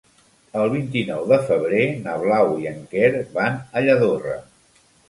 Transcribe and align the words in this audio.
El 0.61 0.71
vint-i-nou 0.75 1.27
de 1.33 1.39
febrer 1.51 1.83
na 2.07 2.17
Blau 2.25 2.59
i 2.65 2.71
en 2.73 2.83
Quer 2.97 3.13
van 3.39 3.63
a 3.73 3.87
Lladorre. 3.89 4.39